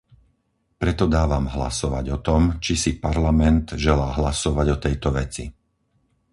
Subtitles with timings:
[0.81, 5.43] Preto dávam hlasovať o tom, či si Parlament želá hlasovať o tejto veci.